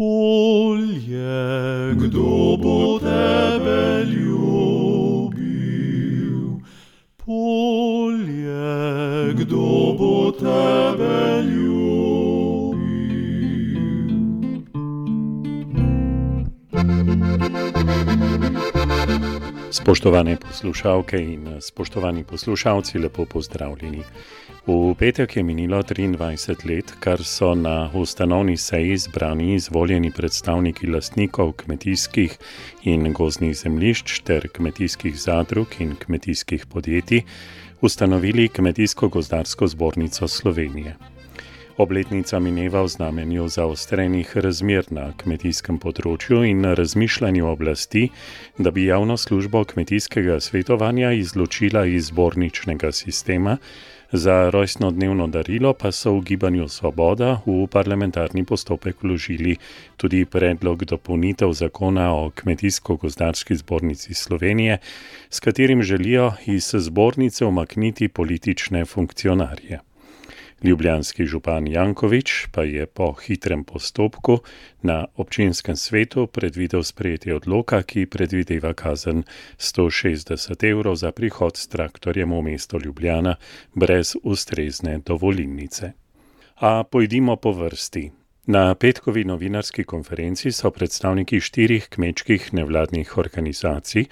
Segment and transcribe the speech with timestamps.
[0.00, 5.60] polje, kdo bo tebe ljubil?
[7.20, 8.64] Polje,
[9.36, 11.79] kdo bo tebe ljubil?
[19.70, 24.02] Spoštovane poslušalke in spoštovani poslušalci, lepo pozdravljeni.
[24.66, 31.52] V petek je minilo 23 let, kar so na ustanovni seji zbrani izvoljeni predstavniki lastnikov
[31.52, 32.38] kmetijskih
[32.82, 37.22] in gozdnih zemljišč ter kmetijskih zadrug in kmetijskih podjetij
[37.80, 40.96] ustanovili Kmetijsko-gozdarsko zbornico Slovenije.
[41.80, 48.02] Obletnica mineva v znamenju zaostrenih razmer na kmetijskem področju in razmišljanju oblasti,
[48.58, 53.56] da bi javno službo kmetijskega svetovanja izločila iz zborničnega sistema,
[54.12, 59.56] za rojstnodnevno darilo pa so v gibanju Svoboda v parlamentarni postopek vložili
[59.96, 64.78] tudi predlog dopolnitev zakona o Kmetijsko-gozdarski zbornici Slovenije,
[65.30, 69.80] s katerim želijo iz zbornice umakniti politične funkcionarje.
[70.62, 74.38] Ljubljanski župan Jankovič pa je po hitrem postopku
[74.82, 79.24] na občinskem svetu predvidel sprejetje odloka, ki predvideva kazen
[79.56, 83.36] 160 evrov za prihod s traktorjem v mesto Ljubljana
[83.74, 85.92] brez ustrezne dovolilnice.
[86.60, 88.19] A pojdimo po vrsti.
[88.46, 94.06] Na petkovi novinarski konferenci so predstavniki štirih kmečkih nevladnih organizacij,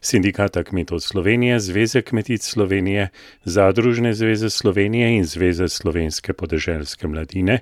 [0.00, 3.08] Sindikata kmetov Slovenije, Zveze kmetic Slovenije,
[3.44, 7.60] Zadružne zveze Slovenije in Zveze slovenske podeželske mladine,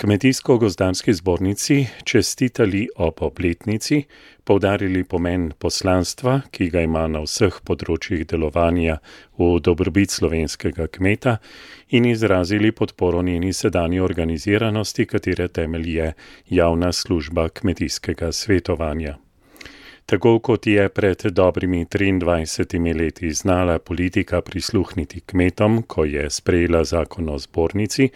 [0.00, 4.04] Kmetijsko-gozdanski zbornici čestitali ob obletnici,
[4.44, 8.96] povdarili pomen poslanstva, ki ga ima na vseh področjih delovanja
[9.36, 11.36] v dobrobit slovenskega kmeta,
[11.92, 16.12] in izrazili podporo njeni sedanji organiziranosti, katere temelj je
[16.48, 19.18] javna služba kmetijskega svetovanja.
[20.10, 27.28] Tako kot je pred dobrimi 23 leti znala politika prisluhniti kmetom, ko je sprejela zakon
[27.28, 28.08] o zbornici,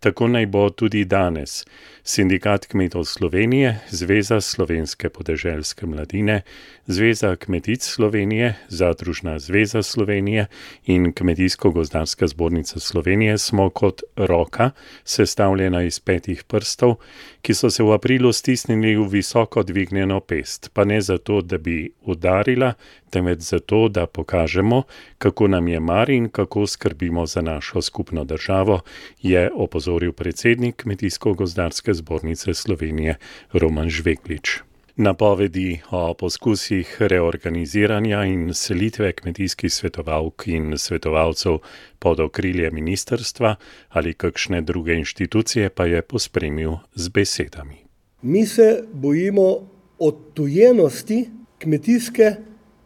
[0.00, 1.64] tako naj bo tudi danes.
[2.02, 6.42] Sindikat kmetov Slovenije, Zveza slovenske podeželske mladine,
[6.86, 10.46] Zveza kmetic Slovenije, Zadružna zveza Slovenije
[10.86, 14.70] in Kmetijsko-gozdarska zbornica Slovenije smo kot roka,
[15.04, 16.94] sestavljena iz petih prstov,
[17.42, 21.92] ki so se v aprilu stisnili v visoko dvignjeno pest, pa ne zato, da bi
[22.02, 22.72] udarila,
[23.10, 24.82] temveč zato, da pokažemo,
[25.18, 28.80] kako nam je mar in kako skrbimo za našo skupno državo,
[29.22, 33.16] je opozoril predsednik Kmetijsko-gozdarske zbornice Slovenije
[33.52, 34.60] Roman Žveglič.
[34.96, 41.58] Napovedi o poskusih reorganiziranja in selitve kmetijskih svetovalk in svetovalcev
[41.98, 43.54] pod okrilje ministerstva
[43.88, 47.76] ali kakšne druge inštitucije pa je pospremil z besedami.
[48.22, 49.69] Mi se bojimo
[50.00, 51.28] odtujenosti
[51.58, 52.34] kmetijske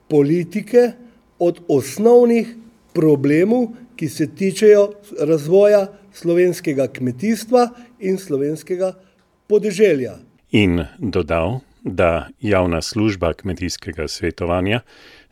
[0.08, 0.92] politike
[1.38, 2.54] od osnovnih
[2.92, 4.88] problemov, ki se tičejo
[5.20, 7.68] razvoja slovenskega kmetijstva
[8.00, 8.92] in slovenskega
[9.46, 10.18] podeželja.
[10.50, 14.80] In dodal, da javna služba kmetijskega svetovanja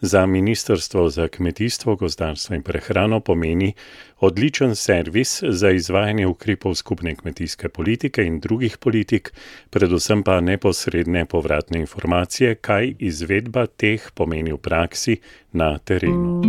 [0.03, 3.73] za Ministrstvo za kmetijstvo, gozdarstvo in prehrano pomeni
[4.19, 9.33] odličen servis za izvajanje ukrepov skupne kmetijske politike in drugih politik,
[9.71, 15.17] predvsem pa neposredne povratne informacije, kaj izvedba teh pomeni v praksi
[15.53, 16.43] na terenu.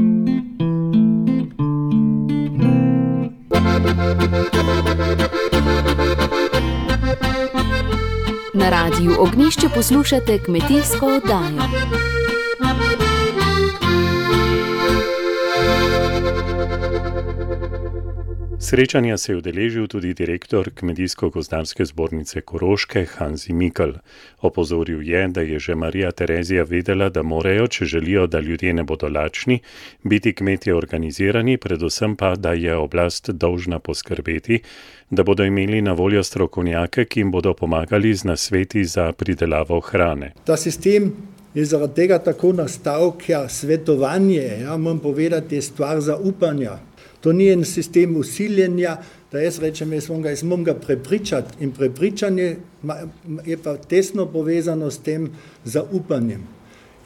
[8.54, 12.23] Na radiju Ognišče poslušate kmetijsko oddajo.
[18.74, 23.92] Srečanja se je udeležil tudi direktor Kmetijsko-gozdarske zbornice Koroške Hanzi Mikl.
[24.42, 28.84] Opozoril je, da je že Marija Terezija vedela, da morajo, če želijo, da ljudje ne
[28.84, 29.60] bodo lačni,
[30.04, 34.60] biti kmetje organizirani, predvsem pa, da je oblast dolžna poskrbeti,
[35.10, 40.32] da bodo imeli na voljo strokovnjake, ki jim bodo pomagali z nasveti za pridelavo hrane.
[40.46, 41.12] Ta sistem
[41.54, 46.80] je zaradi tega tako nastal, ker svetovanje, ja, moram povedati, je stvar zaupanja.
[47.24, 48.98] To ni en sistem usiljenja,
[49.32, 52.56] da jaz rečem, jaz ga, jaz ga prepričati in prepričanje
[53.46, 55.30] je pa tesno povezano s tem
[55.64, 56.44] zaupanjem.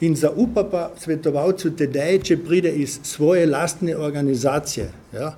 [0.00, 4.90] In zaupa pa svetovalcu tedej, če pride iz svoje lastne organizacije.
[5.14, 5.32] Ja.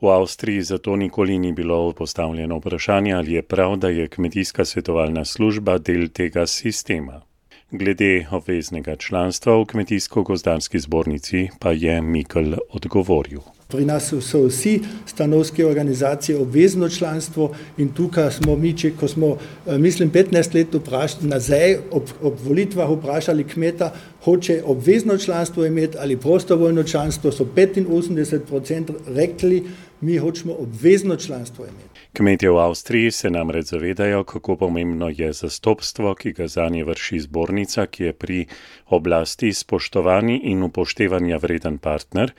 [0.00, 5.24] V Avstriji zato nikoli ni bilo postavljeno vprašanje, ali je prav, da je kmetijska svetovalna
[5.24, 7.22] služba del tega sistema.
[7.70, 13.53] Glede obveznega članstva v kmetijsko-gozdarski zbornici pa je Mikl odgovoril.
[13.68, 19.36] Pri nas so vsi stanovske organizacije obvezno članstvo in tukaj smo mi, če ko smo,
[19.66, 23.92] eh, mislim, 15 let nazaj ob, ob volitvah vprašali kmeta,
[24.24, 29.64] hoče obvezno članstvo imeti ali prostovoljno članstvo, so 85% rekli,
[30.00, 31.94] mi hočemo obvezno članstvo imeti.
[32.12, 37.20] Kmetje v Avstriji se namreč zavedajo, kako pomembno je zastopstvo, ki ga za nje vrši
[37.20, 38.46] zbornica, ki je pri
[38.86, 42.32] oblasti spoštovani in upoštevanja vreden partner,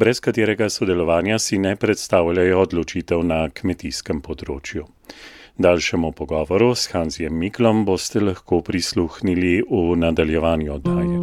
[0.00, 4.86] brez katerega sodelovanja si ne predstavljajo odločitev na kmetijskem področju.
[5.60, 11.18] Daljšemu pogovoru s Hansijem Miklom boste lahko prisluhnili v nadaljevanju oddaje.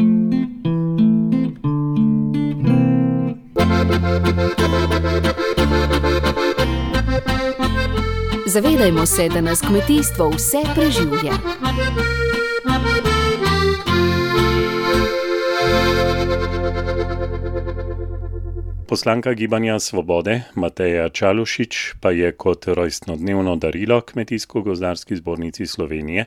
[8.47, 12.26] Zavedajmo se, da nas kmetijstvo vse preživlja.
[18.87, 26.25] Poslanka Gibanja Svobode Mateja Čalušič pa je kot rojstnodnevno darilo Kmetijsko-gozdarski zbornici Slovenije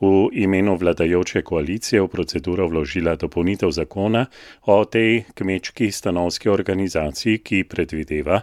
[0.00, 4.26] v imenu vladajoče koalicije v proceduro vložila dopolnitev zakona
[4.64, 8.40] o tej kmečki stanovski organizaciji, ki predvideva,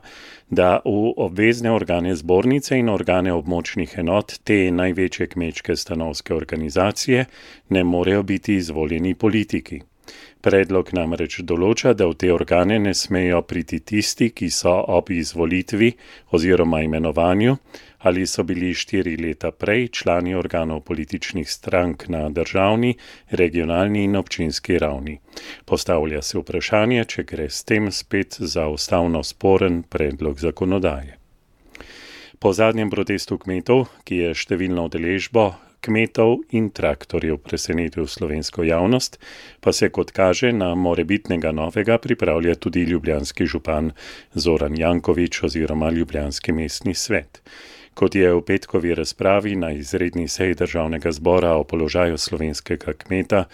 [0.50, 7.26] da v obvezne organe zbornice in organe območnih enot te največje kmečke stanovske organizacije
[7.70, 9.82] ne morejo biti izvoljeni politiki.
[10.46, 15.90] Predlog namreč določa, da v te organe ne smejo priti tisti, ki so ob izvolitvi
[16.38, 17.58] oziroma imenovanju
[18.06, 22.94] ali so bili štiri leta prej člani organov političnih strank na državni,
[23.32, 25.18] regionalni in občinski ravni.
[25.66, 31.18] Postavlja se vprašanje, če gre s tem spet za ustavno sporen predlog zakonodaje.
[32.38, 39.20] Po zadnjem protestu kmetov, ki je številno udeležbo kmetov in traktorjev presenetil slovensko javnost,
[39.62, 43.92] pa se kot kaže na morebitnega novega pripravlja tudi ljubljanski župan
[44.34, 47.42] Zoran Jankovič oziroma ljubljanski mestni svet.
[47.96, 53.46] Kot je v petkovi razpravi na izredni seji državnega zbora o položaju slovenskega kmeta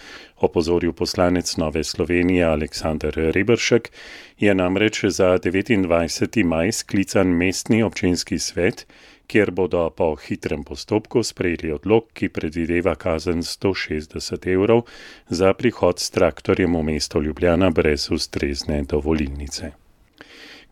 [0.42, 3.90] opozoril poslanec Nove Slovenije Aleksandr Rebršek,
[4.38, 6.44] je namreč za 29.
[6.44, 8.86] maj sklican mestni občinski svet,
[9.26, 14.82] kjer bodo po hitrem postopku sprejeli odlog, ki predvideva kazen 160 evrov
[15.28, 19.72] za prihod s traktorjem v mesto Ljubljana brez ustrezne dovolilnice.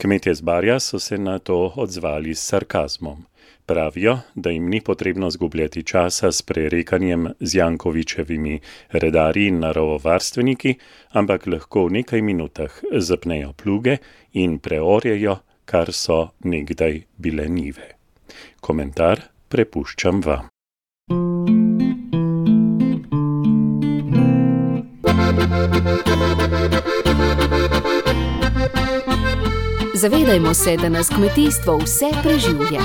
[0.00, 3.25] Kmetje z Barja so se na to odzvali s sarkazmom.
[3.67, 8.61] Pravijo, da jim ni potrebno zgubljati časa s prerekanjem z Jankovičevimi
[8.91, 10.75] redarji in naravovarstveniki,
[11.11, 13.96] ampak lahko v nekaj minutah zapnejo pluge
[14.32, 18.00] in preorjejo, kar so nekdaj bile nive.
[18.61, 20.49] Komentar prepuščam vam.
[29.94, 32.81] Zavedajmo se, da nas kmetijstvo vse preživlja.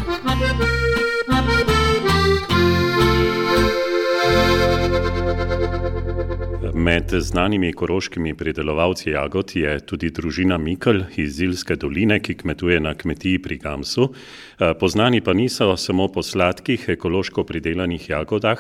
[6.76, 12.92] Med znanimi koroškimi pridelovalci jagod je tudi družina Mikl iz Zilske doline, ki kmetuje na
[12.94, 14.10] kmetiji pri Gamsu.
[14.12, 18.60] Eh, poznani pa niso samo po sladkih, ekološko pridelanih jagodah,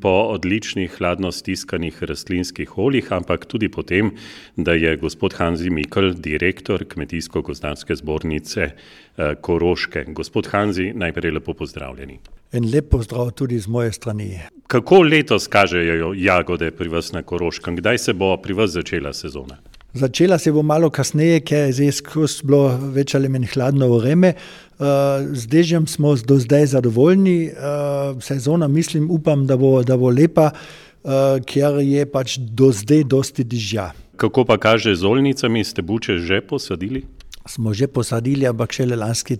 [0.00, 4.14] po odličnih hladno stiskanih rastlinskih oljih, ampak tudi po tem,
[4.56, 10.08] da je gospod Hanzi Mikl direktor Kmetijsko-gozdarske zbornice eh, Koroške.
[10.08, 12.39] Gospod Hanzi, najprej lepo pozdravljeni.
[12.52, 14.40] En lep pozdrav tudi z moje strani.
[14.66, 17.76] Kako letos kažejo jagode pri vas na Koroškem?
[17.78, 19.60] Kdaj se bo pri vas začela sezona?
[19.94, 24.34] Začela se bo malo kasneje, ker je zdaj skozi bilo več ali manj hladno vreme.
[24.34, 27.52] Uh, z dežjem smo do zdaj zadovoljni.
[27.54, 33.06] Uh, sezona, mislim, upam, da bo, da bo lepa, uh, ker je pač do zdaj
[33.14, 33.92] dosti dežja.
[34.18, 37.06] Kako pa kaže z olnicami, ste buče že posadili?
[37.46, 39.38] Smo že posadili, ampak šele lanski,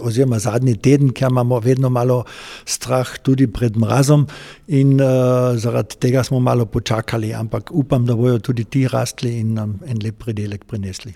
[0.00, 2.24] oziroma zadnji teden, ker imamo vedno malo
[2.64, 4.26] strah tudi pred mrazom
[4.68, 9.54] in uh, zaradi tega smo malo počakali, ampak upam, da bodo tudi ti rastli in
[9.54, 11.14] nam en lep predelek prinesli.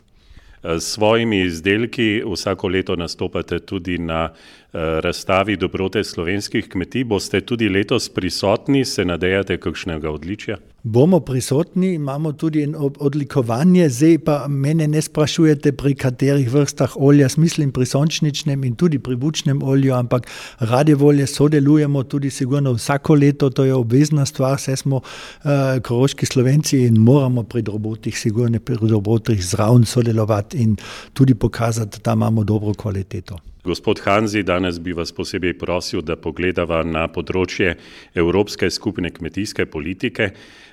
[0.63, 4.29] S svojimi izdelki vsako leto nastopate tudi na
[4.73, 7.05] Eh, razstavi dobrote slovenskih kmetij.
[7.05, 10.57] Boste tudi letos prisotni, se nadejate kakšnega odličja?
[10.85, 12.67] Bomo prisotni, imamo tudi
[12.99, 18.99] odlikovanje, zdaj pa mene ne sprašujete, pri katerih vrstah olja, mislim pri sončničnem in tudi
[18.99, 20.27] pri bučnem olju, ampak
[20.59, 26.27] rade volje sodelujemo tudi sigurno vsako leto, to je obvezna stvar, vse smo uh, koroški
[26.27, 30.77] slovenci in moramo pri dobrotih, sigurno pri dobrotih zraven sodelovati in
[31.13, 33.52] tudi pokazati, da imamo dobro kvaliteto.
[33.65, 37.77] Gospod Hanzi, danes bi vas posebej prosil, da pogledava na področje
[38.19, 40.33] Evropske skupne kmetijske politike.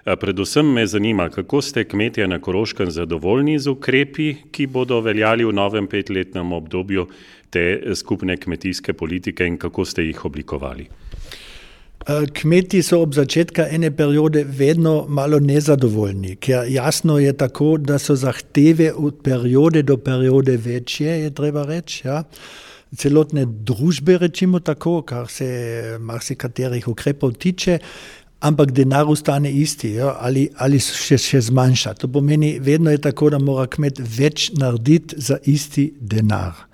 [0.10, 5.53] Predvsem me zanima, kako ste kmetje na Koroškem zadovoljni z ukrepi, ki bodo veljali v
[5.53, 7.05] novem petletnem obdobju
[7.53, 10.88] te skupne kmetijske politike in kako ste jih oblikovali.
[12.10, 18.17] Kmeti so ob začetku ene periode vedno malo nezadovoljni, ker jasno je tako, da so
[18.17, 22.08] zahteve od periode do periode večje, je treba reči.
[22.08, 22.24] Ja.
[22.98, 27.77] Celotne družbe, rečemo tako, kar se marsikaterih ukrepov tiče,
[28.39, 31.93] ampak denar ostane isti ja, ali, ali še, še zmanjša.
[32.01, 36.65] To pomeni, vedno je tako, da mora kmet več narediti za isti denar.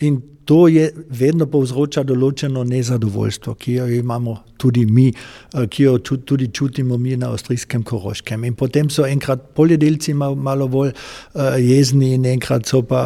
[0.00, 5.98] In to je vedno povzroča določeno nezadovoljstvo, ki jo imamo tudi mi, eh, ki jo
[6.00, 8.44] tudi čutimo mi na avstrijskem Koroškem.
[8.44, 13.02] In potem so enkrat poljedelci malo bolj eh, jezni, in enkrat so pa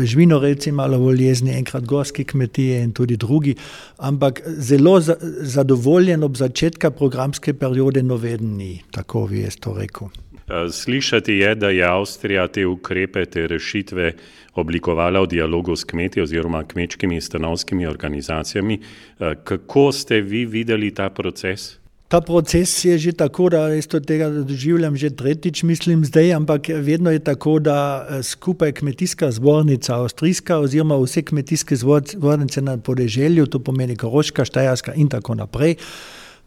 [0.00, 3.54] eh, žvinorejci malo bolj jezni, enkrat gorski kmetije in tudi drugi.
[3.98, 10.10] Ampak zelo zadovoljen ob začetku programske periode noveden ni, tako bi jaz to rekel.
[10.72, 14.12] Slišati je, da je Avstrija te ukrepe, te rešitve
[14.54, 18.78] oblikovala v dialogu s kmeti oziroma kmečkimi stanovskimi organizacijami.
[19.44, 21.78] Kako ste vi videli ta proces?
[22.08, 23.98] Ta proces je že tako, da jaz to
[24.44, 30.98] doživljam že tretjič, mislim zdaj, ampak vedno je tako, da skupaj kmetijska zbornica, avstrijska oziroma
[31.00, 35.76] vse kmetijske zbornice na podeželju, to pomeni Koroška, Štajarska in tako naprej,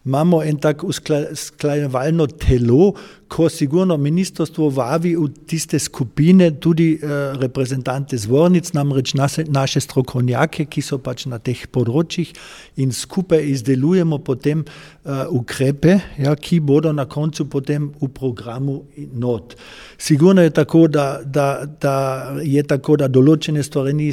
[0.04, 2.92] imamo en tak usklajevalno telo,
[3.28, 10.64] ko sigurno ministrstvo vabi v tiste skupine tudi uh, reprezentante zvornic, namreč naše, naše strokovnjake,
[10.64, 12.32] ki so pač na teh področjih
[12.80, 18.80] in skupaj izdelujemo potem uh, ukrepe, ja, ki bodo na koncu potem v programu
[19.12, 19.56] not.
[19.98, 21.96] Sigurno je tako, da, da, da
[22.42, 24.08] je tako, da določene stvari,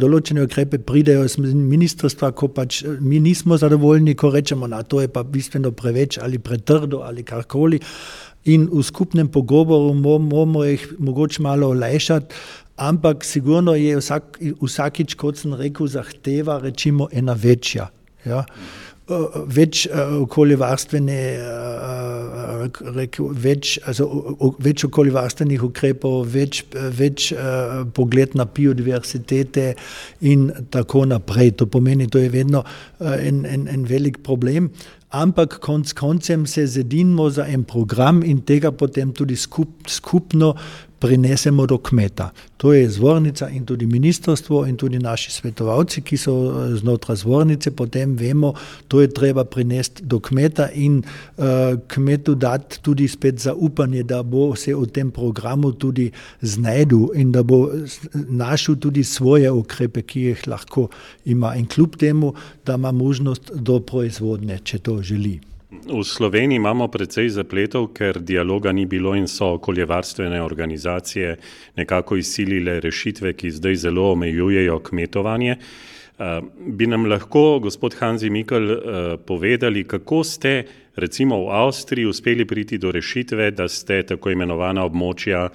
[0.00, 5.12] določene ukrepe pridejo iz ministrstva, ko pač mi nismo zadovoljni, ko rečemo, da to je
[5.12, 7.80] pa bistveno preveč ali pretrdo ali kar karkoli.
[8.44, 12.34] In v skupnem pogovoru moramo jih mogoče malo olajšati,
[12.76, 17.90] ampak sigurno je vsak, vsakič, kot sem rekel, zahteva rečimo ena večja.
[18.24, 18.44] Ja.
[19.50, 21.18] Več okoljevarstvene,
[23.44, 24.06] več, also,
[24.62, 26.62] več okoljevarstvenih ukrepov, več,
[26.98, 27.32] več
[27.96, 29.72] pogled na biodiversitete
[30.30, 31.56] in tako naprej.
[31.58, 32.64] To pomeni, to je vedno
[33.00, 34.70] en, en, en velik problem
[35.10, 40.54] ampak konc koncem se zedinimo za en program in tega potem tudi skup, skupno
[41.00, 42.30] prinesemo do kmeta.
[42.56, 47.70] To je zvornica in tudi ministrstvo in tudi naši svetovalci, ki so eh, znotraj zvornice,
[47.70, 48.52] potem vemo,
[48.88, 51.44] to je treba prinesti do kmeta in uh,
[51.88, 57.42] kmetu dati tudi spet zaupanje, da bo se v tem programu tudi znajdel in da
[57.42, 57.68] bo
[58.28, 60.88] našel tudi svoje ukrepe, ki jih lahko
[61.24, 61.54] ima.
[61.56, 62.34] In kljub temu,
[62.66, 65.49] da ima možnost do proizvodne, če to želi.
[65.70, 71.36] V Sloveniji imamo precej zapletov, ker dialoga ni bilo in so okoljevarstvene organizacije
[71.76, 75.56] nekako izsilile rešitve, ki zdaj zelo omejujejo kmetovanje.
[76.20, 78.80] Uh, bi nam lahko, gospod Hanzi Mikl, uh,
[79.26, 80.64] povedali, kako ste
[80.96, 85.54] recimo v Avstriji uspeli priti do rešitve, da ste tako imenovana območja uh,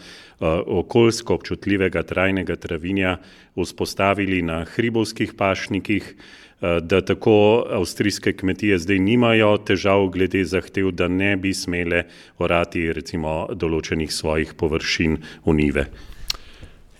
[0.65, 3.17] okoljsko občutljivega trajnega travinja
[3.55, 11.07] vzpostavili na hribovskih pašnikih, Eh, da tako avstrijske kmetije zdaj nimajo težav glede zahtev, da
[11.07, 12.03] ne bi smele
[12.39, 15.85] orati recimo določenih svojih površin v nive.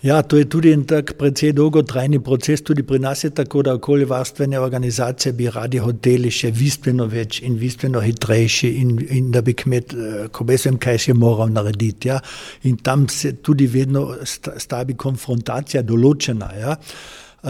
[0.06, 2.60] Ja, to je tudi en tak precej dolgotrajni proces.
[2.62, 7.56] Tudi pri nas je tako, da okoljevarstvene organizacije bi radi hoteli še bistveno več in
[7.58, 12.12] bistveno hitrejši in, in da bi kmet, eh, ko bi sem kaj še moral narediti.
[12.12, 12.20] Ja.
[12.68, 16.52] In tam se tudi vedno stavi konfrontacija določena.
[16.60, 16.76] Ja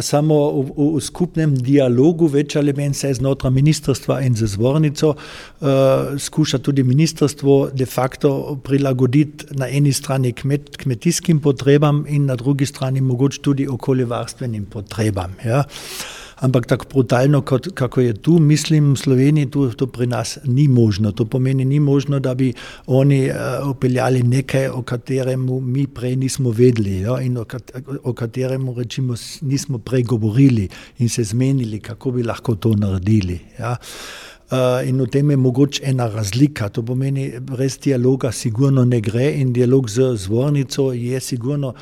[0.02, 6.16] samo v, v, skupnem dialogu, več ali manj se znotraj ministrstva in z zvornico uh,
[6.18, 12.66] skuša tudi ministrstvo de facto prilagoditi na eni strani kmet, kmetijskim potrebam in na drugi
[12.66, 15.36] strani mogoče tudi okoljevarstvenim potrebam.
[15.44, 15.64] Ja.
[15.66, 20.68] Uh, ampak tako brutalno, kot je tu, mislim, v Sloveniji tu, to pri nas ni
[20.68, 21.12] možno.
[21.12, 22.52] To pomeni, ni možno, da bi
[22.86, 28.12] oni uh, upeljali nekaj, o katerem mi prej nismo vedeli jo, in o, kat, o
[28.12, 33.40] katerem rečimo, nismo prej govorili in se zmenili, kako bi lahko to naredili.
[33.58, 33.76] Ja.
[34.46, 36.68] Uh, in v tem je mogoče ena razlika.
[36.68, 41.72] To pomeni, brez dialoga sigurno ne gre in dialog z zvornico je sigurno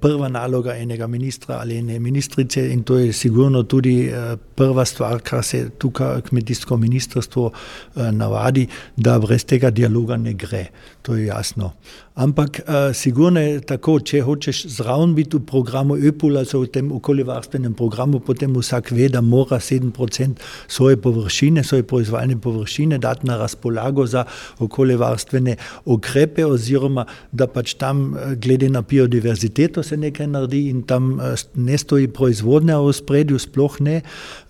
[0.00, 4.10] prva naloga enega ministra ali ene ministrice in to je sigurno tudi
[4.54, 7.50] prva stvar, kar se tukaj kmetijsko ministrstvo
[7.94, 8.66] navadi,
[8.96, 10.66] da brez tega dialoga ne gre.
[11.02, 11.72] To je jasno.
[12.18, 16.88] Ampak uh, sigurno je tako, če hočeš zraven biti v programu EPUL, also v tem
[16.92, 20.34] okoljevarstvenem programu, potem vsak ve, da mora 7%
[20.66, 24.24] svoje površine, svoje proizvajalne površine dati na razpolago za
[24.58, 25.54] okoljevarstvene
[25.84, 31.78] ukrepe oziroma da pač tam glede na biodiverziteto se nekaj naredi in tam uh, ne
[31.78, 34.00] stoji proizvodnja v spredju, sploh ne.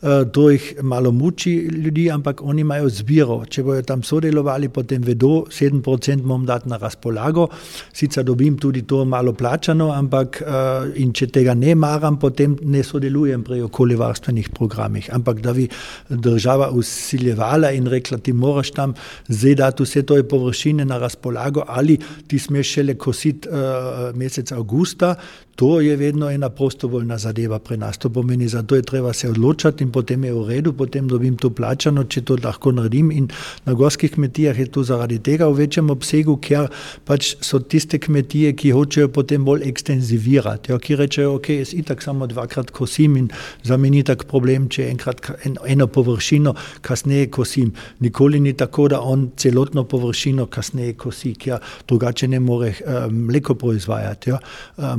[0.02, 3.42] Uh, to jih malo muči ljudi, ampak oni imajo zbiro.
[3.48, 7.48] Če bojo tam sodelovali, potem vedo, 7% bom dati na razpolago
[7.92, 12.82] sicer dobim tudi to malo plačano, ampak uh, in če tega ne maram, potem ne
[12.84, 15.08] sodelujem pri okoljevarstvenih programih.
[15.14, 15.66] Ampak da bi
[16.08, 18.94] država usiljevala in rekla, ti moraš tam
[19.28, 25.07] zdaj dati vse to površine na razpolago ali ti smeš šele kositi uh, mesec avgusta,
[25.08, 25.22] weiter
[25.58, 27.98] To je vedno ena prostovoljna zadeva pri nas.
[27.98, 31.50] To pomeni, zato je treba se odločiti in potem je v redu, potem dobim to
[31.50, 33.10] plačano, če to lahko naredim.
[33.10, 33.26] In
[33.66, 36.68] na gorskih kmetijah je to zaradi tega v večjem obsegu, ker
[37.04, 42.06] pač so tiste kmetije, ki hočejo potem bolj ekstenzivirati, ja, ki rečejo, ok, jaz itak
[42.06, 43.26] samo dvakrat kosim in
[43.66, 46.54] za me ni tak problem, če enkrat en, eno površino
[46.86, 47.74] kasneje kosim.
[47.98, 53.58] Nikoli ni tako, da on celotno površino kasneje kosi, ker drugače ne more uh, mleko
[53.58, 54.30] proizvajati.
[54.30, 54.38] Ja.
[54.76, 54.94] Uh,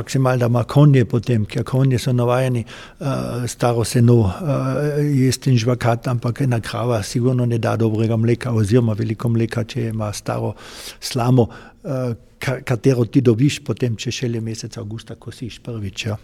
[0.00, 3.06] maksimalno, da ima konje potem, ker konje so navajeni uh,
[3.46, 4.32] staro seno uh,
[5.04, 9.90] jesti in žvakat, ampak ena krava sigurno ne da dobrega mleka oziroma veliko mleka, če
[9.92, 10.54] ima staro
[11.00, 11.46] slamo,
[11.84, 16.06] uh, katero ti dobiš potem, če šele mesec avgusta kosiš prvič.
[16.06, 16.16] Ja.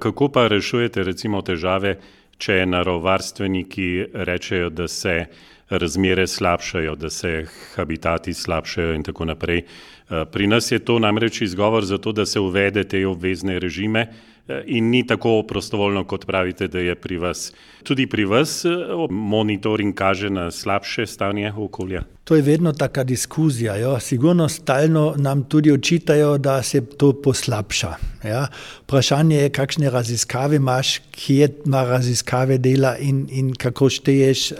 [0.00, 1.98] Kako pa rešujete recimo težave,
[2.40, 3.90] če narovarstveniki
[4.24, 5.26] rečejo, da se
[5.70, 7.44] razmere slabšajo, da se
[7.74, 9.62] habitati slabšajo in tako naprej.
[10.10, 14.00] Eh, pri nas je to namreč izgovor za to, da se uvede te obvezne režime
[14.48, 17.52] eh, in ni tako prostovoljno, kot pravite, da je pri vas.
[17.82, 18.70] Tudi pri vas eh,
[19.10, 22.02] monitoring kaže na slabše stanje okolja.
[22.24, 23.76] To je vedno taka diskuzija.
[23.76, 24.00] Jo.
[24.00, 27.94] Sigurno stalno nam tudi očitajo, da se to poslabša.
[28.24, 28.46] Ja.
[28.82, 34.52] Vprašanje je, kakšne raziskave imaš, kje ima raziskave dela in, in kako šteješ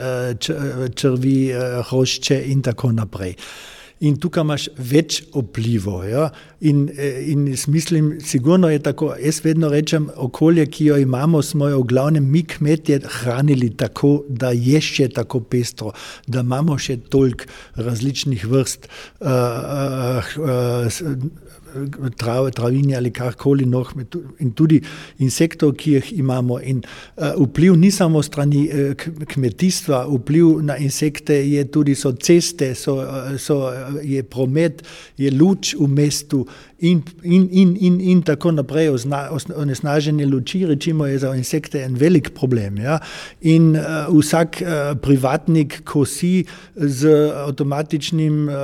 [0.95, 1.53] črvi,
[1.91, 3.35] hrošče in tako naprej
[4.01, 6.05] in tukaj imaš več vplivov.
[6.09, 6.31] Ja?
[6.61, 11.69] In, eh, in mislim, sigurno je tako, jaz vedno rečem, okolje, ki jo imamo, smo
[11.69, 15.93] jo v glavnem mi kmetje hranili tako, da je še tako pestro,
[16.27, 17.45] da imamo še toliko
[17.77, 18.89] različnih vrst.
[19.21, 21.50] Uh, uh, uh,
[22.17, 23.93] trav, travinje ali karkoli noh,
[24.39, 24.81] in tudi
[25.19, 26.61] insektov, ki jih imamo.
[26.61, 32.75] In uh, vpliv ni samo strani uh, kmetijstva, vpliv na insekte je tudi so ceste,
[32.75, 33.63] so, uh, so,
[34.03, 34.83] je promet,
[35.19, 36.45] je luč v mestu,
[36.81, 38.91] in, in, in, in, in tako naprej.
[39.57, 42.79] Onesnaženje luči, rečemo, je za insekte en velik problem.
[42.79, 42.99] Ja?
[43.41, 44.69] In uh, vsak uh,
[45.03, 46.45] privatnik kosi
[46.77, 47.09] z
[47.47, 48.55] avtomatičnim uh,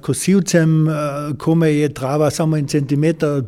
[0.00, 0.94] kosilcem, uh,
[1.38, 3.42] kome je trava samo en centimeter,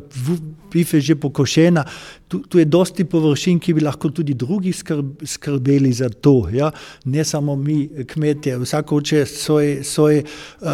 [0.71, 1.85] pife že pokošena,
[2.33, 6.47] tu, tu je dosti površin, ki bi lahko tudi drugi skrb, skrbeli za to.
[6.53, 6.71] Ja?
[7.05, 10.23] Ne samo mi, kmetje, vsako hoče svoj, svoj,
[10.61, 10.69] uh,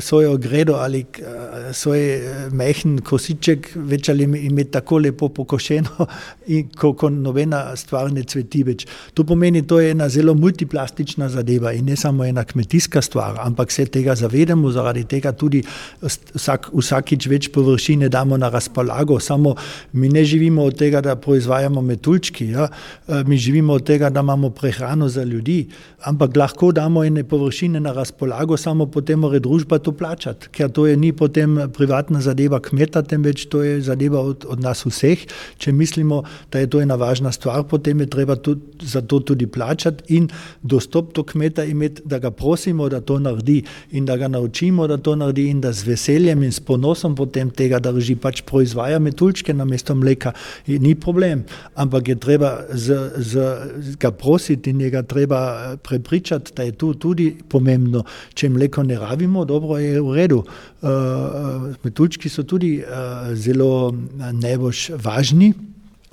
[0.00, 6.06] svojo gredo ali uh, svoj uh, mehen kosiček, več ali imeti tako lepo pokošeno,
[6.56, 8.86] in, ko, ko nobena stvar ne cveti več.
[9.14, 13.72] To pomeni, to je ena zelo multiplastična zadeva in ne samo ena kmetijska stvar, ampak
[13.72, 15.60] se tega zavedamo, zaradi tega tudi
[16.00, 19.20] vsak, vsakič več površine damo na razpolago.
[19.20, 19.54] Samo
[19.92, 22.68] mi ne živimo od tega, tega, da proizvajamo metuljčki, ja?
[23.08, 25.68] E, mi živimo od tega, da imamo prehrano za ljudi,
[26.04, 30.86] ampak lahko damo ene površine na razpolago, samo potem mora družba to plačati, ker to
[30.86, 35.18] je ni potem privatna zadeva kmeta, temveč to je zadeva od, od nas vseh.
[35.58, 39.46] Če mislimo, da je to ena važna stvar, potem je treba tudi, za to tudi
[39.46, 40.28] plačati in
[40.62, 44.96] dostop do kmeta imeti, da ga prosimo, da to naredi in da ga naučimo, da
[44.96, 49.54] to naredi in da z veseljem in s ponosom potem tega drži, pač proizvaja metuljčke
[49.54, 50.32] na mesto mleka.
[50.74, 53.32] In ni problem, ampak je treba z, z,
[54.00, 58.04] ga prositi in je ga treba eh, prepričati, da je to tudi pomembno.
[58.34, 60.42] Če mleko ne rabimo, dobro je v redu.
[60.84, 65.52] Uh, metuljčki so tudi uh, zelo najbolj važni.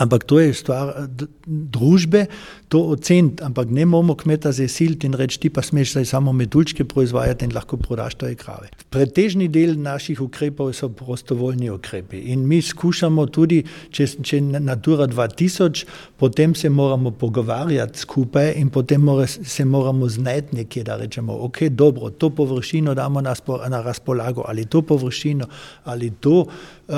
[0.02, 2.26] Ampak to je stvar eh, družbe,
[2.72, 6.86] to oceniti, ampak ne moramo kmeta zesiliti in reči, ti pa smeš zdaj samo metuljčke
[6.88, 8.70] proizvajati in lahko prodaš to krave.
[8.90, 13.62] Pretežni del naših ukrepov so prostovoljni ukrepi in mi skušamo tudi,
[13.92, 15.86] če, če Natura 2000,
[16.18, 21.64] potem se moramo pogovarjati skupaj in potem more, se moramo znajti nekje, da rečemo, ok,
[21.70, 23.36] dobro, to površino damo na,
[23.70, 25.46] na razpolago ali to površino
[25.84, 26.46] ali to.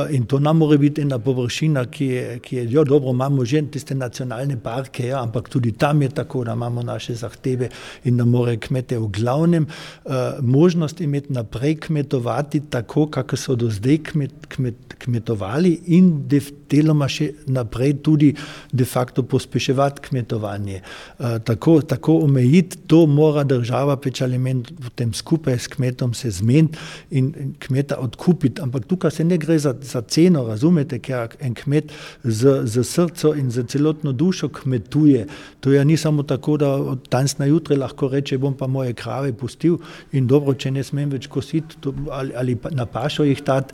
[0.09, 3.61] In to nam mora biti ena površina, ki je, ki je jo dobro, imamo že
[3.71, 7.69] tiste nacionalne parke, ja, ampak tudi tam je tako, da imamo naše zahteve
[8.03, 9.67] in da more kmete v glavnem
[10.41, 16.27] možnost imeti naprej kmetovati tako, kako so do zdaj kmet, kmet, kmetovali in
[16.73, 18.33] deloma še naprej tudi
[18.71, 20.81] de facto pospeševati kmetovanje.
[21.45, 26.79] Tako, tako omejiti, to mora država peč element v tem skupaj s kmetom se zmeniti
[27.11, 28.61] in kmeta odkupiti.
[28.61, 31.91] Ampak tukaj se ne gre za, za ceno, razumete, ker en kmet
[32.23, 35.27] z, z srcem in z celotno dušo kmetuje.
[35.63, 38.93] To je ni samo tako, da od danes na jutre lahko reče, bom pa moje
[38.93, 39.77] krave pustil
[40.11, 43.73] in dobro, če ne smem več kositi ali, ali na pašo jih dati,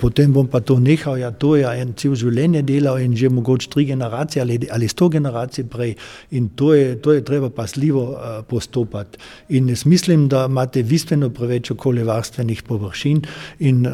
[0.00, 1.18] potem bom pa to nehal.
[1.18, 5.08] Ja, to je en cel življenje delal in že mogoče tri generacije ali, ali sto
[5.08, 5.94] generacij prej.
[6.30, 9.18] In to je, to je treba pasljivo uh, postopati.
[9.48, 13.22] In jaz mislim, da imate bistveno preveč okoljevarstvenih površin
[13.58, 13.92] in uh,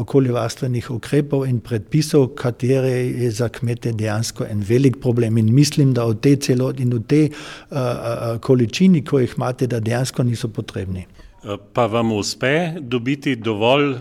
[0.00, 5.38] okoljevarstvenih ukrepov in predpisov, katere je za kmete dejansko en velik problem.
[5.38, 9.80] In mislim, da v tej celoti in v tej uh, količini, ko jih imate, da
[9.80, 11.06] dejansko niso potrebni.
[11.72, 14.00] Pa vam uspe dobiti dovolj uh,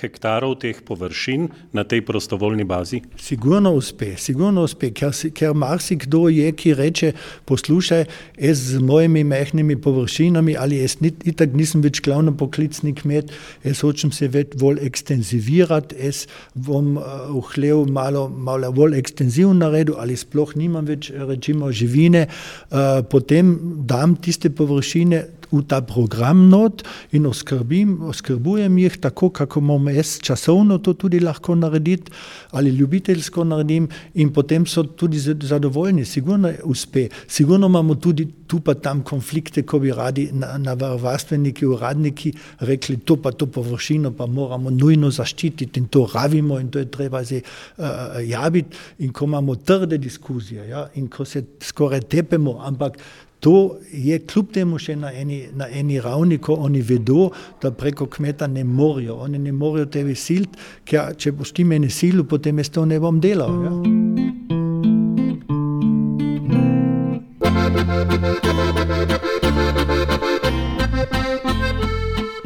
[0.00, 3.02] hektarov teh površin na tej prostovoljni bazi?
[3.20, 7.12] Sigurno uspe, sigurno uspe, ker, ker marsikdo je, ki reče:
[7.44, 8.04] Poslušaj,
[8.40, 13.36] jaz z mojimi mehkimi površinami ali jaz nit, itak nisem več glavno poklicni kmet,
[13.68, 16.24] jaz hočem se več bolj ekstenzivirati, jaz
[16.54, 22.30] bom uh, hlev malo, malo bolj ekstenzivno naredil ali sploh nimam več rečimo živine,
[22.72, 26.82] uh, potem dam tiste površine v ta program not
[27.12, 32.12] in oskrbim, oskrbujem jih tako, kako imam jaz časovno to tudi lahko narediti
[32.50, 37.08] ali ljubiteljsko naredim in potem so tudi zadovoljni, sigurno uspe.
[37.26, 43.32] Sigurno imamo tudi tu pa tam konflikte, ko bi radi navarstveniki, uradniki rekli, to pa
[43.32, 47.84] to površino pa moramo nujno zaščititi in to ravimo in to je treba zdaj uh,
[48.24, 52.98] javiti in ko imamo trde diskuzije ja, in ko se skoraj tepemo, ampak
[53.40, 57.30] To je kljub temu še na eni, na eni ravni, ko oni vedo,
[57.62, 59.14] da preko kmeta ne morejo.
[59.22, 62.98] Oni ne morejo tebi siliti, ker če boš ti meni silil, potem jaz to ne
[63.00, 63.54] bom delal.
[63.64, 63.72] Ja?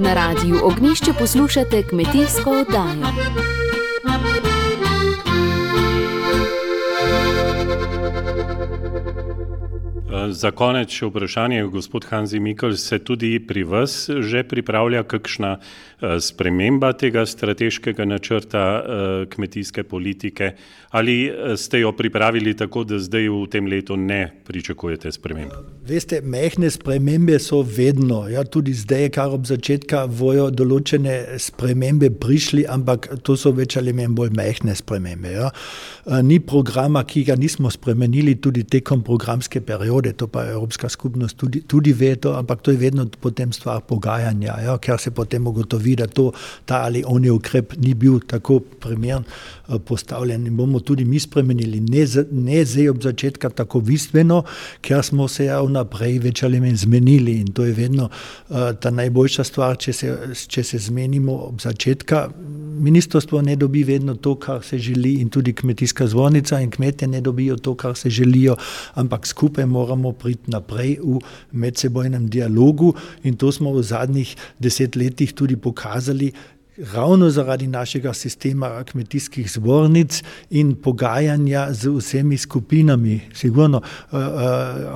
[0.03, 3.52] Na radiju Ognišče poslušate kmetijsko oddajo.
[10.12, 16.20] Za konec še vprašanje, gospod Hanzi Mikl, se tudi pri vas že pripravlja kakšna eh,
[16.20, 20.53] sprememba tega strateškega načrta eh, kmetijske politike
[20.92, 25.53] ali eh, ste jo pripravili tako, da zdaj v tem letu ne pričakujete sprememb?
[25.88, 32.66] Veste, mehne spremembe so vedno, ja, tudi zdaj, kar ob začetka vojo določene spremembe prišli,
[32.68, 35.33] ampak to so več ali manj bolj mehne spremembe.
[35.33, 35.48] Ja.
[36.22, 41.62] Ni programa, ki ga nismo spremenili tudi tekom programske periode, to pa Evropska skupnost tudi,
[41.62, 45.97] tudi ve, to, ampak to je vedno potem stvar pogajanja, ja, ker se potem ugotovi,
[45.97, 46.33] da to,
[46.67, 49.25] ta ali oni ukrep ni bil tako primern
[49.79, 51.81] postavljen in bomo tudi mi spremenili.
[51.81, 54.43] Ne, ne zdaj od začetka tako bistveno,
[54.81, 58.91] ker smo se ja vnaprej več ali manj zmenili in to je vedno uh, ta
[58.91, 60.17] najboljša stvar, če se,
[60.49, 62.29] če se zmenimo od začetka.
[62.83, 67.21] Ministrstvo ne dobi vedno to, kar se želi in tudi kmetijska zvornica in kmetje ne
[67.21, 68.57] dobijo to, kar se želijo,
[68.95, 71.21] ampak skupaj moramo priti naprej v
[71.53, 76.33] medsebojnem dialogu in to smo v zadnjih desetletjih tudi pokazali,
[76.95, 83.21] ravno zaradi našega sistema kmetijskih zbornic in pogajanja z vsemi skupinami.
[83.35, 84.21] Sigurno, uh, uh,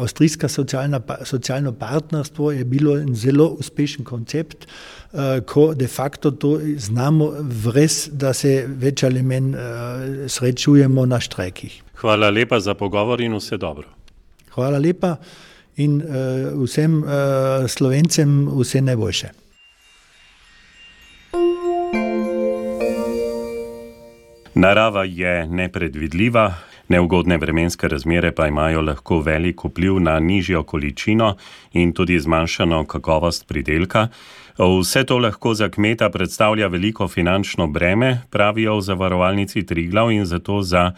[0.00, 7.32] avstrijska socialna, socialno partnerstvo je bilo zelo uspešen koncept, uh, ko de facto to znamo
[7.64, 9.54] vres, da se več ali manj
[10.28, 11.82] srečujemo na štrekih.
[11.94, 13.88] Hvala lepa za pogovor in vse dobro.
[14.56, 15.16] Hvala lepa
[15.76, 17.10] in uh, vsem uh,
[17.68, 19.28] slovencem vse najboljše.
[24.56, 26.54] Narava je nepredvidljiva,
[26.88, 31.34] neugodne vremenske razmere pa imajo lahko velik vpliv na nižjo količino
[31.72, 34.08] in tudi zmanjšano kakovost pridelka.
[34.58, 40.62] Vse to lahko za kmeta predstavlja veliko finančno breme, pravijo v zavarovalnici Triglav in zato
[40.62, 40.92] za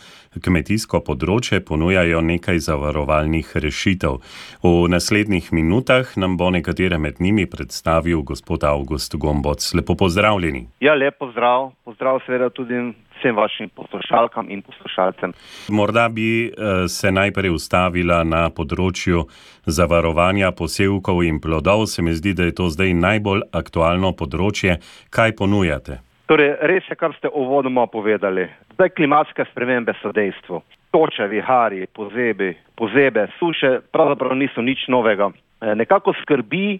[0.44, 4.20] kmetijsko področje ponujajo nekaj zavarovalnih rešitev.
[4.62, 9.74] V naslednjih minutah nam bo nekatere med njimi predstavil gospod August Gomboc.
[9.74, 10.68] Lepo pozdravljeni.
[10.81, 11.72] Ja, lepo zdrav.
[11.85, 12.79] Pozdrav seveda tudi
[13.18, 15.33] vsem vašim poslušalkam in poslušalcem.
[15.68, 19.26] Morda bi eh, se najprej ustavila na področju
[19.66, 21.87] zavarovanja posevkov in plodov.
[21.87, 24.78] Se mi zdi, da je to zdaj najbolj aktualno področje.
[25.11, 26.00] Kaj ponujate?
[26.28, 28.44] Torej, res je, kar ste uvodoma povedali.
[28.76, 30.61] Zdaj klimatske spremembe so dejstvo.
[30.92, 35.31] Toče, vihari, pozebe, pozebe, suše pravzaprav niso nič novega.
[35.33, 36.78] E, nekako skrbi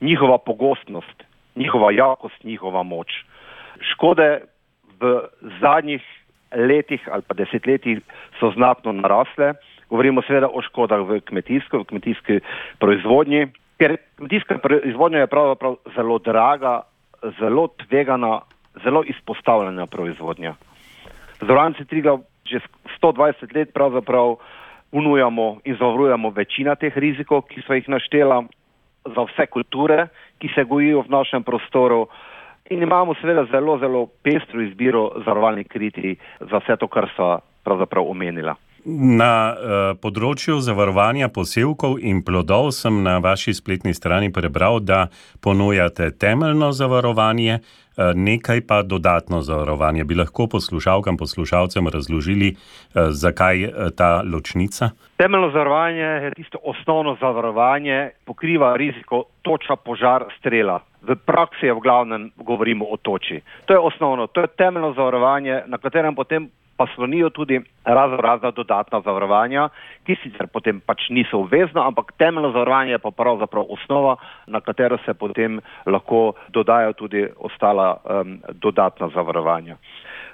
[0.00, 3.10] njihova pogostnost, njihova jakost, njihova moč.
[3.92, 4.40] Škode
[5.00, 5.28] v
[5.60, 6.02] zadnjih
[6.56, 8.00] letih ali pa desetletjih
[8.40, 9.54] so znatno narasle.
[9.90, 12.40] Govorimo seveda o škodah v kmetijsko, v kmetijski
[12.82, 13.46] proizvodnji,
[13.78, 16.80] ker kmetijska proizvodnja je pravzaprav zelo draga,
[17.38, 18.40] zelo tvegana,
[18.84, 20.54] zelo izpostavljena proizvodnja.
[21.40, 22.62] Zavarovalnici Triga že
[23.02, 24.36] 120 let pravzaprav
[24.90, 28.44] ponujamo in zavarujemo večina teh rizikov, ki so jih naštela
[29.04, 32.06] za vse kulture, ki se gojijo v našem prostoru.
[32.70, 38.10] In imamo seveda zelo, zelo pestro izbiro zavarovalnih kritij za vse to, kar so pravzaprav
[38.10, 38.56] omenila.
[38.86, 45.08] Na uh, področju zavarovanja posevkov in plodov sem na vaši spletni strani prebral, da
[45.42, 50.04] ponujate temeljno zavarovanje, uh, nekaj pa dodatno zavarovanje.
[50.06, 54.92] Bi lahko poslušalkam, poslušalcem razložili, uh, zakaj uh, ta ločnica?
[55.18, 60.78] Temeljno zavarovanje je tisto osnovno zavarovanje, pokriva riziko toča, požar, strela.
[61.02, 63.40] V praksi je v glavnem govorimo o toči.
[63.66, 68.50] To je osnovno, to je temeljno zavarovanje, na katerem potem pa slonijo tudi razno razna
[68.50, 69.68] dodatna zavarovanja,
[70.06, 74.98] ki sicer potem pač niso obvezna, ampak temeljno zavarovanje je pa pravzaprav osnova, na katero
[75.04, 79.76] se potem lahko dodajo tudi ostala um, dodatna zavarovanja.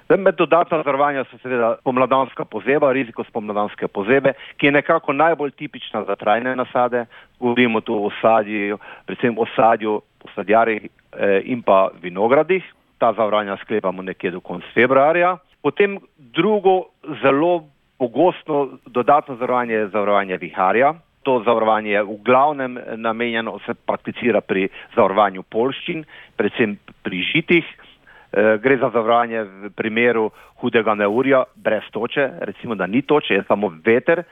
[0.09, 6.03] Med dodatna zavarovanja so seveda pomladanska pozeba, riziko spomladanske pozebe, ki je nekako najbolj tipična
[6.03, 7.05] za trajne nasade.
[7.39, 12.63] Govorimo tu o sadju, predvsem o sadju, posadjarih eh, in pa vinogradih.
[12.97, 15.37] Ta zavarovanja sklepamo nekje do konca februarja.
[15.63, 16.91] Potem drugo
[17.23, 17.63] zelo
[17.97, 20.93] pogosto dodatno zavarovanje je zavarovanje viharja.
[21.23, 26.03] To zavarovanje je v glavnem namenjeno, se prakticira pri zavarovanju polščin,
[26.35, 27.63] predvsem pri žitih.
[27.63, 30.27] E, gre za zavarovanje v primeru
[30.59, 34.25] hudega neurja brez toče, recimo da ni toče, je samo veter, e,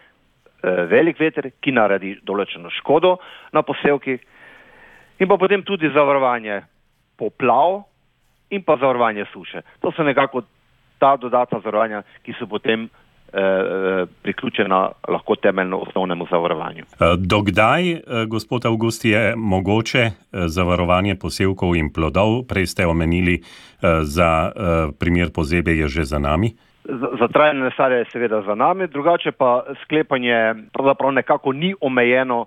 [0.91, 3.17] velik veter, ki naredi določeno škodo
[3.55, 4.19] na posevkih.
[5.23, 6.59] In pa potem tudi zavarovanje
[7.15, 7.85] poplav
[8.51, 9.61] in pa zavarovanje suše.
[9.79, 10.43] To so nekako
[11.01, 16.83] ta dodatna zavarovanja, ki so potem eh, eh, priključena lahko temeljno osnovnemu zavarovanju.
[16.85, 17.83] Eh, dokdaj,
[18.27, 22.43] gospod August, je mogoče zavarovanje posevkov in plodov?
[22.49, 23.41] Prej ste omenili,
[24.03, 24.51] za
[24.99, 26.53] primer pozebe je že za nami.
[26.83, 32.45] Za, za trajne nasade je seveda za nami, drugače pa sklepanje pravzaprav nekako ni omejeno,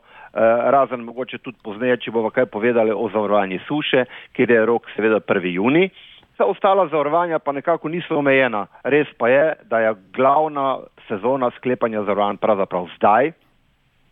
[0.70, 5.20] razen mogoče tudi pozneje, če bomo kaj povedali o zavarovanju suše, kjer je rok seveda
[5.20, 5.46] 1.
[5.54, 5.90] juni.
[6.34, 8.66] Vsa ostala zavarovanja pa nekako niso omejena.
[8.84, 13.32] Res pa je, da je glavna sezona sklepanja zavarovanj pravzaprav zdaj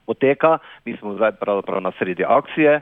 [0.06, 2.80] poteka, mi smo zdaj pravzaprav na sredi akcije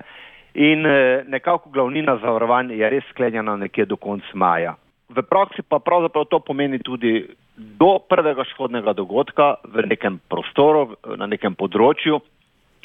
[0.54, 4.74] in eh, nekako glavnina zavarovanj je res sklenjena nekje do konca maja.
[5.08, 7.26] V praksi pa pravzaprav to pomeni tudi
[7.56, 12.20] do prvega škodnega dogodka v nekem prostoru, na nekem področju,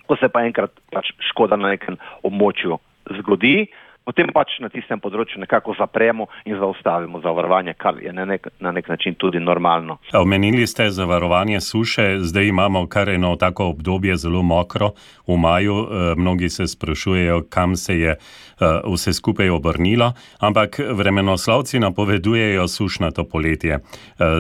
[0.08, 2.80] ko se pa enkrat pač škoda na nekem območju
[3.20, 3.68] zgodi,
[4.06, 8.72] potem pač na tistem področju nekako zapremo in zaustavimo zavarovanje, kar je na nek, na
[8.76, 9.98] nek način tudi normalno.
[10.14, 14.94] Omenili ste zavarovanje suše, zdaj imamo kar eno tako obdobje zelo mokro
[15.28, 18.18] v maju, e, mnogi se sprašujejo, kam se je e,
[18.86, 23.80] vse skupaj obrnilo, ampak vremenoslavci napovedujejo sušnato poletje.
[23.80, 23.82] E,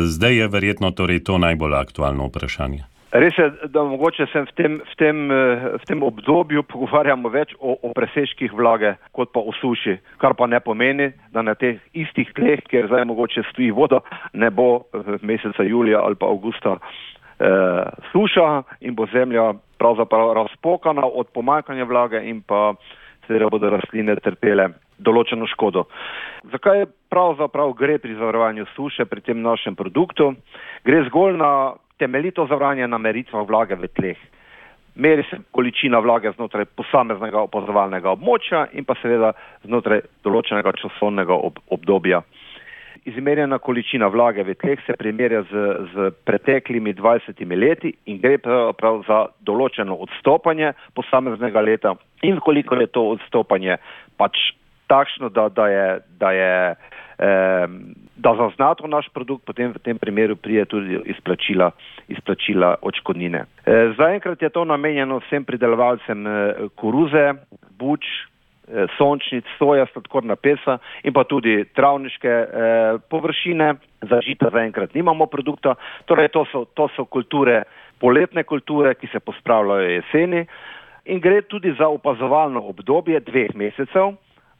[0.06, 2.94] zdaj je verjetno torej to najbolj aktualno vprašanje.
[3.15, 7.54] Res je, da mogoče se v tem, v, tem, eh, v tem obdobju pogovarjamo več
[7.60, 11.80] o, o preseških vlage, kot pa o suši, kar pa ne pomeni, da na teh
[11.95, 14.01] istih tleh, kjer zdaj mogoče stoji voda,
[14.34, 18.49] ne bo eh, meseca julija ali pa avgusta eh, suša
[18.82, 22.73] in bo zemlja pravzaprav razpokana od pomankanja vlage in pa
[23.28, 24.67] seveda bodo rastline trpele
[24.99, 25.86] določeno škodo.
[26.51, 30.34] Zakaj pravzaprav gre pri zavarovanju suše pri tem našem produktu?
[30.84, 31.51] Gre zgolj na
[31.97, 34.17] temeljito zavarovanje na meritvah vlage v tleh.
[34.95, 39.34] Meri se količina vlage znotraj posameznega opazovalnega območja in pa seveda
[39.65, 42.21] znotraj določenega časovnega ob obdobja.
[43.05, 49.03] Izmerjena količina vlage v tleh se primerja z, z preteklimi 20 leti in gre prav
[49.08, 51.95] za določeno odstopanje posameznega leta.
[52.23, 53.77] In koliko je to odstopanje
[54.17, 54.55] pač
[54.88, 55.88] takšno, da, da je,
[56.19, 56.53] da je
[58.15, 61.71] da zazna to naš produkt, potem v tem primeru prije tudi izplačila,
[62.08, 63.45] izplačila očkodnine.
[63.65, 66.32] E, zaenkrat je to namenjeno vsem pridelovalcem e,
[66.75, 67.34] koruze,
[67.80, 68.04] buč,
[68.97, 72.34] sončnic, soja, sladkorna pesa in pa tudi travniške
[73.13, 73.75] površine.
[74.10, 75.75] Za žita zaenkrat nimamo produkta,
[76.06, 77.63] torej to so, to so kulture,
[78.01, 80.45] poletne kulture, ki se pospravljajo jeseni
[81.06, 84.15] in gre tudi za opazovalno obdobje dveh mesecev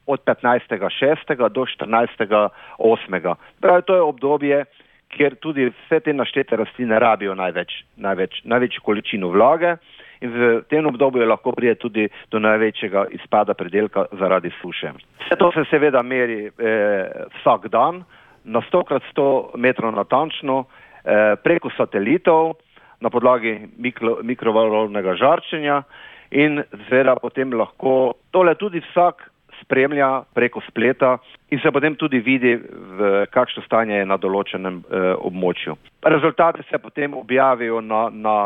[0.06, 1.48] od 15.6.
[1.48, 3.34] do 14.8.
[3.60, 4.64] Pravi, to je obdobje,
[5.08, 9.76] kjer tudi vse te naštete rastline rabijo največ, največ, največjo količino vlage
[10.20, 14.92] in v tem obdobju lahko pride tudi do največjega izpada predelka zaradi suše.
[15.24, 18.04] Vse to se seveda meri eh, vsak dan
[18.44, 22.56] na 100 krat 100 metrov natančno eh, preko satelitov
[23.00, 25.82] na podlagi mikro, mikrovalovnega žarčenja
[26.30, 29.30] in seveda potem lahko tole tudi vsak
[29.62, 31.16] spremlja preko spleta
[31.50, 32.56] in se potem tudi vidi,
[32.98, 35.76] v kakšno stanje je na določenem eh, območju.
[36.04, 38.36] Rezultate se potem objavijo na, na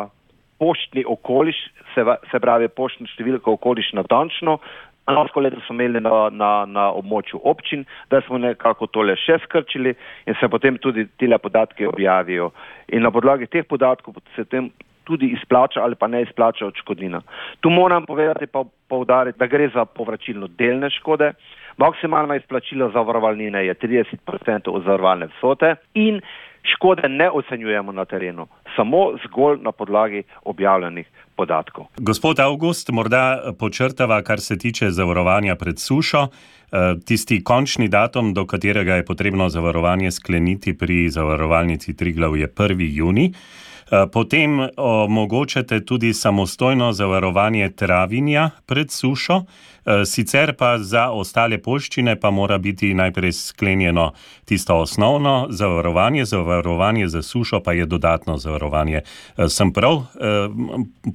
[0.61, 1.57] poštni okoliš,
[1.95, 4.59] se, se pravi poštno številko okoliš natančno.
[5.11, 9.95] Lansko leto smo imeli na, na, na območju občin, da smo nekako tole še skrčili
[10.29, 12.51] in se potem tudi tile podatke objavijo.
[12.95, 14.71] In na podlagi teh podatkov se tem
[15.11, 17.23] tudi izplača ali pa ne izplača odškodnina.
[17.61, 21.33] Tu moram povedati pa povdariti, da gre za povračilno delne škode.
[21.77, 26.21] Maksimalna izplačila zavarovalnine je 30% od zavarovalne vsote in
[26.63, 28.47] škode ne ocenjujemo na terenu,
[28.77, 31.85] samo zgolj na podlagi objavljenih podatkov.
[31.97, 36.27] Gospod August, morda počrtava, kar se tiče zavarovanja pred sušo.
[36.73, 42.87] Eh, tisti končni datum, do katerega je potrebno zavarovanje skleniti pri zavarovalnici Triglav, je 1.
[42.95, 43.33] juni.
[43.91, 49.43] Eh, potem omogočate tudi samostojno zavarovanje travinja pred sušo,
[49.87, 54.11] Eh, sicer pa za ostale polščine pa mora biti najprej sklenjeno
[54.45, 59.01] tisto osnovno zavarovanje, zavarovanje za sušo pa je dodatno zavarovanje.
[59.01, 60.03] Eh, sem prav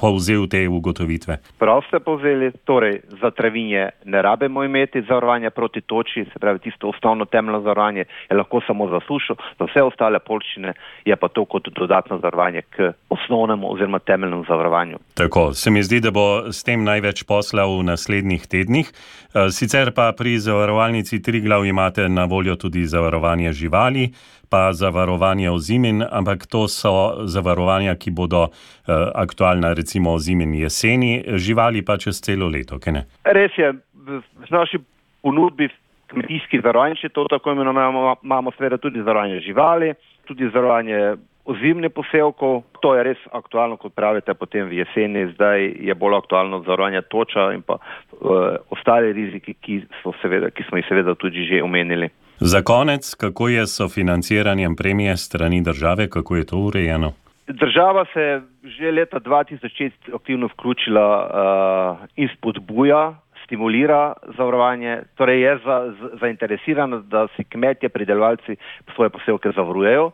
[0.02, 1.38] povzel te ugotovitve?
[1.60, 6.90] Prav ste povzeli, torej za travinje ne rabimo imeti zavarovanja proti toči, se pravi tisto
[6.90, 10.74] osnovno temeljno zavarovanje je lahko samo za sušo, za vse ostale polščine
[11.06, 14.98] je pa to kot dodatno zavarovanje k osnovnemu oziroma temeljnemu zavarovanju.
[15.14, 18.92] Tako, se mi zdi, da bo s tem največ posla v naslednjih tednih.
[18.92, 24.10] Eh, sicer pa pri zavarovalnici Triglav imate na voljo tudi zavarovanje živali,
[24.50, 31.86] pa zavarovanje ozimin, ampak to so zavarovanja, ki bodo eh, aktualna recimo ozimin jeseni, živali
[31.86, 32.80] pa čez celo leto.
[33.24, 33.74] Res je,
[34.06, 34.78] v naši
[35.22, 35.70] ponudbi
[36.08, 39.94] kmetijskih zavarovanj, če to tako imenujemo, imamo seveda tudi zavarovanje živali,
[40.30, 42.64] tudi zavarovanje ozimnih posevkov.
[42.82, 47.52] To je res aktualno, kot pravite, potem v jeseni, zdaj je bolj aktualno zavarovanje toča
[47.54, 49.82] in pa uh, ostale riziki, ki,
[50.22, 52.10] seveda, ki smo jih seveda tudi že omenili.
[52.40, 57.14] Za konec, kako je s financiranjem premije strani države, kako je to urejeno?
[57.48, 63.14] Država se je že leta 2006 aktivno vključila uh, in spodbuja,
[63.46, 68.56] stimulira zavarovanje, torej je za, zainteresirana, da si kmetje, pridelovalci
[68.96, 70.12] svoje posevke zavarujejo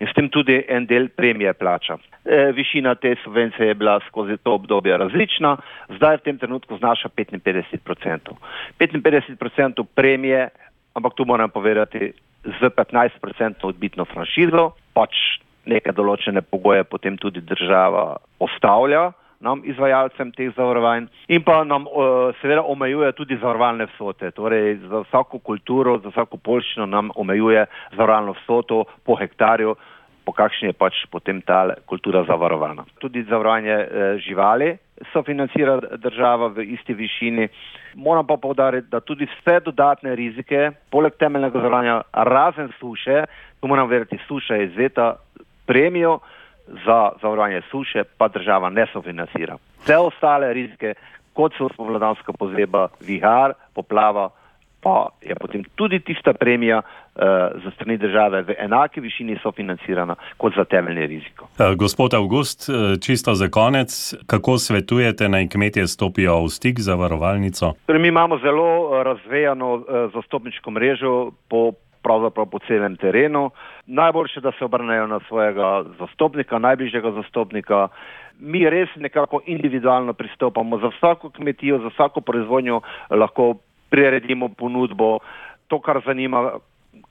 [0.00, 1.98] in s tem tudi en del premije plača.
[2.24, 5.56] E, višina te subvencije je bila skozi to obdobje različna,
[5.96, 8.36] zdaj v tem trenutku znaša 55%.
[8.78, 10.48] 55% premije,
[10.94, 12.12] ampak tu moram povedati,
[12.46, 15.14] z 15% odbitno franšizo, pač
[15.66, 22.32] neke določene pogoje potem tudi država ostavlja nam izvajalcem teh zavarovanj in pa nam uh,
[22.40, 24.30] seveda omejuje tudi zavarovalne vsote.
[24.30, 29.76] Torej za vsako kulturo, za vsako polščino nam omejuje zavarovalno vsoto po hektarju,
[30.24, 32.84] po kakšni je pač potem ta kultura zavarovana.
[32.98, 34.76] Tudi zavarovanje eh, živali
[35.12, 37.48] sofinancira država v isti višini.
[37.94, 43.24] Moram pa povdariti, da tudi vse dodatne rizike, poleg temeljnega zavarovanja, razen suše,
[43.60, 45.16] tu moram verjeti, suša je izveta
[45.66, 46.18] premijo,
[46.84, 49.56] za zavarovanje suše pa država ne sofinancira.
[49.82, 50.94] Vse ostale rizike,
[51.32, 54.30] kot so spomladanska pozeba, vihar, poplava,
[54.80, 57.22] pa je potem tudi tista premija uh,
[57.64, 61.48] za strani države v enaki višini sofinancirana kot za temeljni riziko.
[61.58, 66.94] Uh, gospod August, uh, čisto za konec, kako svetujete naj kmetje stopijo v stik za
[66.94, 67.72] varovalnico?
[67.86, 69.82] Torej, mi imamo zelo razvejano uh,
[70.14, 71.72] zastopniško mrežo po
[72.06, 73.50] pravzaprav po celem terenu.
[73.86, 77.88] Najboljše, da se obrnejo na svojega zastopnika, najbližjega zastopnika.
[78.40, 83.54] Mi res nekako individualno pristopamo za vsako kmetijo, za vsako proizvodnjo, lahko
[83.90, 85.18] priredimo ponudbo,
[85.68, 86.50] to, kar zanima,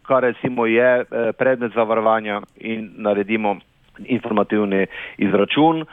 [0.07, 3.57] kar recimo je eh, predmet zavarovanja in naredimo
[3.99, 4.85] informativni
[5.17, 5.85] izračun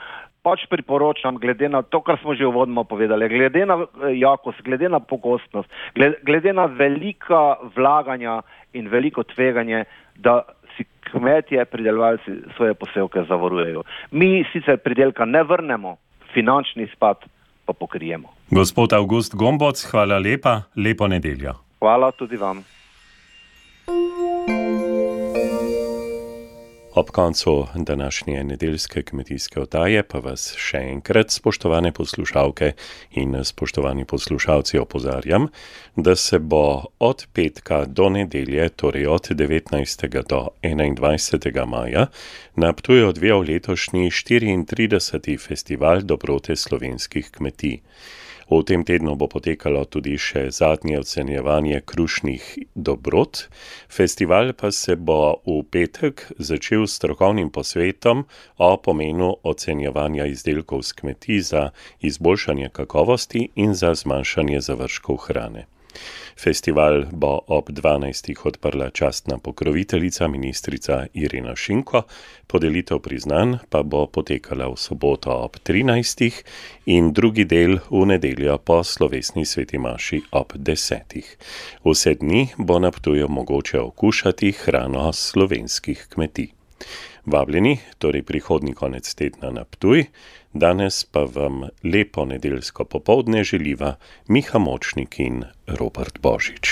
[0.43, 4.89] pač priporočam, glede na to, kar smo že uvodno povedali, glede na eh, jakost, glede
[4.89, 8.41] na pogostnost, glede na velika vlaganja
[8.73, 10.41] in veliko tveganje, da
[10.75, 13.83] si kmetje, pridelovalci svoje posevke zavarujejo.
[14.11, 15.97] Mi sicer pridelka ne vrnemo,
[16.33, 17.23] finančni spad
[17.65, 18.27] pa pokrijemo.
[18.51, 21.53] Gospod August Gomboc, hvala lepa, lepo nedeljo.
[21.79, 22.63] Hvala tudi vam.
[26.95, 32.71] Ob koncu današnje nedeljske kmetijske oddaje pa vas še enkrat, spoštovane poslušalke
[33.17, 35.47] in spoštovani poslušalci, opozarjam,
[35.95, 40.07] da se bo od petka do nedelje, torej od 19.
[40.29, 41.65] do 21.
[41.65, 42.07] maja,
[42.55, 45.39] na Ptuju odvijal letošnji 34.
[45.47, 47.79] festival dobrote slovenskih kmetij.
[48.49, 52.43] V tem tednu bo potekalo tudi še zadnje ocenjevanje krušnih
[52.75, 53.47] dobrot.
[53.89, 58.25] Festival pa se bo v petek začel s strokovnim posvetom
[58.57, 61.63] o pomenu ocenjevanja izdelkov z kmetij za
[62.01, 65.67] izboljšanje kakovosti in za zmanjšanje završkov hrane.
[66.37, 68.33] Festival bo ob 12.
[68.45, 72.01] odprla častna pokroviteljica ministrica Irina Šinko,
[72.47, 76.43] podelitev priznanj pa bo potekala v soboto ob 13.
[76.85, 81.21] in drugi del v nedeljo po slovesni sveti maši ob 10.
[81.85, 86.51] Vse dni bo na Ptuju mogoče okušati hrano slovenskih kmetij.
[87.25, 90.05] Vabljeni, torej prihodni konec tedna na Ptuj,
[90.53, 93.95] danes pa vam lepo nedeljsko popovdne želiva
[94.27, 96.69] Miha Močnik in Robert Božič.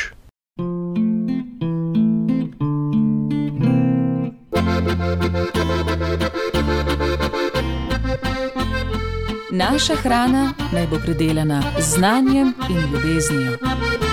[9.51, 14.10] Naša hrana naj bo predelana z znanjem in ljubeznijo.